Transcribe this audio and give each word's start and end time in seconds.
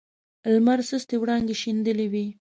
لمر 0.53 0.79
سستې 0.89 1.15
وړانګې 1.21 1.55
شیندلې 1.61 2.07
وې. 2.11 2.25